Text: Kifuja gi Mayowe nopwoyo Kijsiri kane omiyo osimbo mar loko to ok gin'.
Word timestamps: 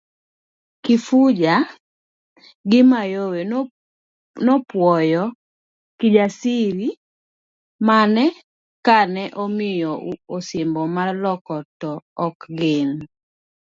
Kifuja 0.83 1.55
gi 2.69 2.81
Mayowe 2.89 3.39
nopwoyo 4.45 5.23
Kijsiri 5.99 6.87
kane 8.85 9.23
omiyo 9.43 9.91
osimbo 10.35 10.81
mar 10.95 11.09
loko 11.23 11.55
to 11.81 11.91
ok 12.25 12.37
gin'. 12.57 12.93